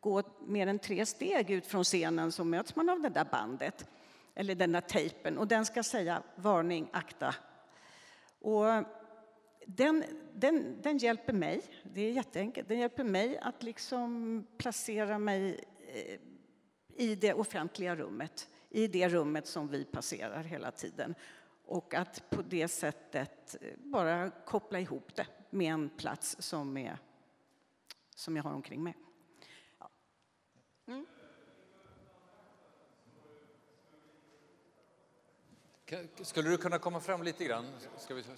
[0.01, 3.89] gå mer än tre steg ut från scenen så möts man av det där bandet
[4.39, 7.35] eller den där tejpen, och den ska säga varning, akta.
[8.41, 8.65] Och
[9.67, 15.65] den, den, den hjälper mig, det är jätteenkelt, den hjälper mig att liksom placera mig
[15.81, 16.21] eh,
[16.97, 21.15] i det offentliga rummet, i det rummet som vi passerar hela tiden.
[21.65, 26.99] Och att på det sättet eh, bara koppla ihop det med en plats som, är,
[28.15, 28.97] som jag har omkring mig.
[30.87, 31.07] Mm.
[36.21, 37.65] Skulle du kunna komma fram lite grann?
[37.97, 38.31] Ska vi se.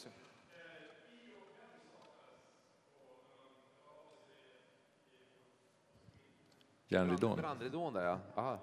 [6.88, 7.36] Järnridån?
[7.36, 8.18] Brandridån där ja.
[8.34, 8.58] Aha.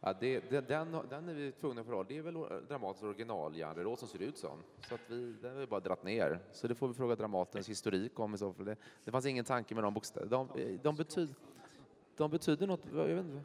[0.00, 2.08] ja det, det, den, den är vi tvungna att förhålla.
[2.08, 2.34] Det är väl
[2.68, 4.58] Dramatens originaljärnridå som ser ut så.
[4.88, 6.40] Så att vi, den har vi bara dratt ner.
[6.52, 8.64] Så det får vi fråga Dramatens historik om i så fall.
[8.64, 10.30] Det, det fanns ingen tanke med de bokstäverna.
[10.54, 11.34] De, de, betyder,
[12.16, 13.44] de betyder något, jag vet inte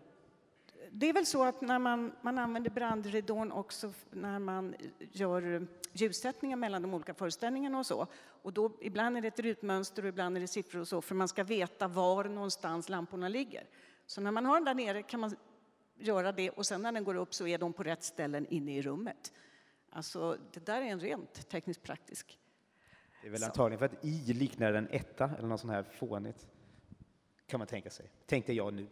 [0.97, 6.57] det är väl så att när man, man använder brandridån också när man gör ljussättningar
[6.57, 8.07] mellan de olika föreställningarna och så.
[8.17, 11.15] Och då, ibland är det ett rutmönster och ibland är det siffror och så för
[11.15, 13.67] man ska veta var någonstans lamporna ligger.
[14.05, 15.35] Så när man har den där nere kan man
[15.97, 18.77] göra det och sen när den går upp så är de på rätt ställen inne
[18.77, 19.33] i rummet.
[19.89, 22.39] Alltså, det där är en rent tekniskt praktisk.
[23.21, 26.47] Det är väl antagligen för att I liknar en etta eller något sånt här fånigt.
[27.47, 28.09] Kan man tänka sig.
[28.25, 28.87] Tänkte jag nu.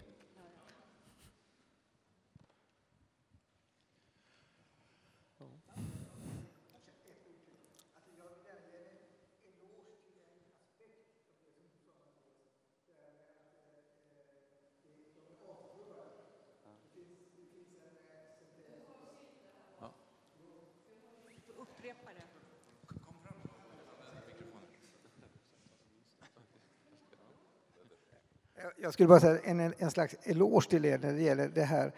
[28.83, 31.91] Jag skulle bara säga en, en slags eloge till er när det gäller det här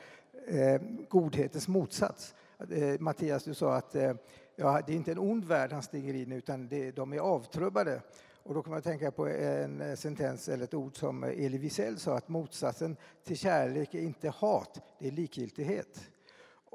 [0.47, 2.35] eh, godhetens motsats.
[2.71, 4.13] Eh, Mattias, du sa att eh,
[4.55, 8.01] ja, det är inte en ond värld han stiger in utan det, de är avtrubbade.
[8.43, 11.99] Och då kan man tänka på en eh, sentens eller ett ord som Elie Wiesel
[11.99, 16.09] sa att motsatsen till kärlek är inte hat, det är likgiltighet.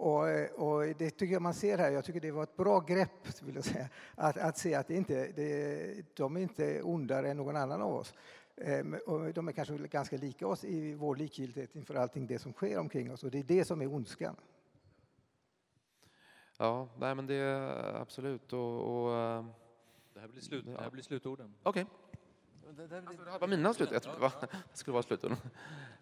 [0.01, 1.91] Och, eh, och, det tycker jag man ser här.
[1.91, 3.89] Jag tycker det var ett bra grepp, vill jag säga.
[4.15, 7.95] Att, att se att det inte, det, de är inte ondare än någon annan av
[7.95, 8.15] oss.
[9.07, 12.79] Och de är kanske ganska lika oss i vår likgiltighet inför allting det som sker
[12.79, 13.25] omkring oss.
[13.25, 14.37] Och det är det som är ondskan.
[16.59, 18.53] Ja, nej men det är absolut.
[18.53, 19.45] Och, och,
[20.15, 21.55] det här blir, slut, det här blir slutorden.
[21.63, 21.83] Okej.
[21.83, 22.11] Okay.
[22.77, 23.89] Det, det, det var mina slut.
[23.93, 25.37] Jag trodde det skulle vara slutorden.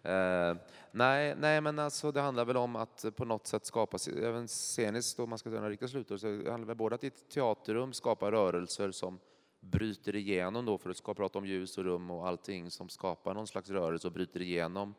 [0.05, 0.57] Uh,
[0.91, 5.19] nej, nej, men alltså det handlar väl om att på något sätt skapa, även sceniskt
[5.19, 7.93] om man ska göra riktiga slutord, så det handlar väl både att i ett teaterrum
[7.93, 9.19] skapa rörelser som
[9.59, 13.33] bryter igenom då, för att ska prata om ljus och rum och allting som skapar
[13.33, 14.95] någon slags rörelse och bryter igenom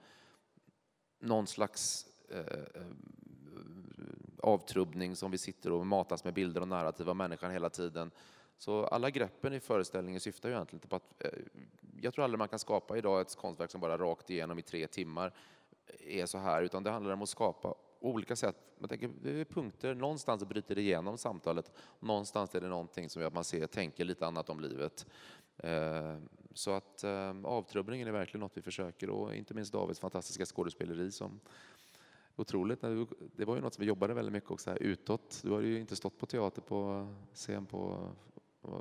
[1.18, 2.38] någon slags eh,
[2.74, 2.82] eh
[4.42, 8.10] avtrubbning som vi sitter och matas med bilder och narrativ av människan hela tiden.
[8.58, 11.30] Så alla greppen i föreställningen syftar ju egentligen på att eh,
[12.00, 14.86] jag tror aldrig man kan skapa idag ett konstverk som bara rakt igenom i tre
[14.86, 15.32] timmar
[15.98, 18.56] är så här, utan det handlar om att skapa olika sätt.
[18.78, 23.22] Man tänker, det är punkter, någonstans bryter det igenom samtalet, någonstans är det någonting som
[23.22, 25.06] gör att man ser, tänker lite annat om livet.
[25.56, 26.16] Eh,
[26.54, 31.10] så att eh, avtrubbningen är verkligen något vi försöker och inte minst Davids fantastiska skådespeleri
[31.10, 31.40] som
[32.36, 32.80] otroligt.
[33.36, 35.40] Det var ju något som vi jobbade väldigt mycket också här utåt.
[35.42, 38.10] Du har ju inte stått på teater på scen på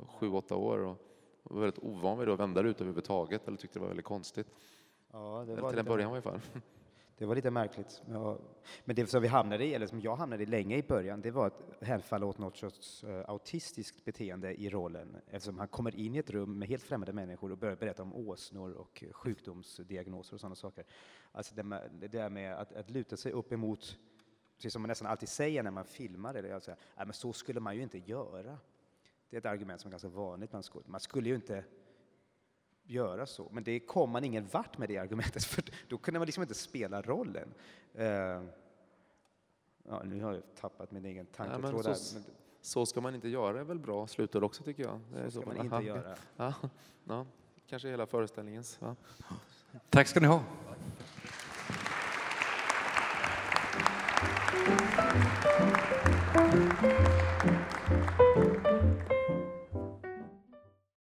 [0.06, 0.96] sju, åtta år och
[1.42, 4.46] var väldigt ovan vid att vända ut överhuvudtaget eller tyckte det var väldigt konstigt.
[5.12, 6.40] Ja, det var till en början i alla fall.
[7.20, 8.02] Det var lite märkligt.
[8.84, 11.30] Men det som vi hamnade i, eller som jag hamnade i länge i början, det
[11.30, 15.16] var att hänfalla åt något sorts eh, autistiskt beteende i rollen.
[15.30, 18.14] Eftersom han kommer in i ett rum med helt främmande människor och börjar berätta om
[18.14, 20.84] åsnor och sjukdomsdiagnoser och sådana saker.
[21.32, 23.98] Alltså det, med, det där med att, att luta sig upp emot,
[24.56, 27.76] precis som man nästan alltid säger när man filmar, det, alltså, men så skulle man
[27.76, 28.58] ju inte göra.
[29.30, 30.92] Det är ett argument som är ganska vanligt bland skådespelare.
[30.92, 31.64] Man skulle ju inte
[32.84, 33.48] göra så.
[33.52, 36.54] Men det kom man ingen vart med det argumentet, för då kunde man liksom inte
[36.54, 37.54] spela rollen.
[37.98, 38.04] Uh,
[39.88, 41.86] ja, nu har jag tappat min egen tanketråd.
[41.86, 42.20] Ja, så,
[42.60, 45.00] så, ska man inte göra är väl bra slutord också tycker jag.
[45.12, 46.16] så, så ska man inte aha, göra.
[46.36, 46.54] Ja,
[47.04, 47.26] ja,
[47.66, 48.78] kanske hela föreställningens.
[48.80, 48.96] Ja.
[49.90, 50.42] Tack ska ni ha.